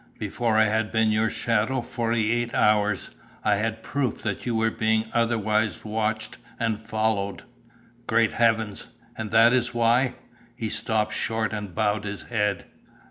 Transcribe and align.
Before 0.17 0.57
I 0.57 0.63
had 0.63 0.91
been 0.91 1.11
your 1.11 1.29
shadow 1.29 1.79
forty 1.81 2.31
eight 2.31 2.55
hours, 2.55 3.11
I 3.43 3.57
had 3.57 3.83
proof 3.83 4.23
that 4.23 4.47
you 4.47 4.55
were 4.55 4.71
being 4.71 5.11
otherwise 5.13 5.85
watched 5.85 6.39
and 6.59 6.79
followed." 6.79 7.43
"Great 8.07 8.33
heavens! 8.33 8.87
And 9.15 9.29
that 9.29 9.53
is 9.53 9.75
why" 9.75 10.15
He 10.55 10.69
stopped 10.69 11.13
short 11.13 11.53
and 11.53 11.75
bowed 11.75 12.05
his 12.05 12.23
head. 12.23 12.65